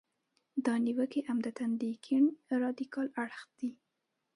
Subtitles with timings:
[0.65, 2.23] دا نیوکې عمدتاً د کیڼ
[2.63, 3.69] رادیکال اړخ دي.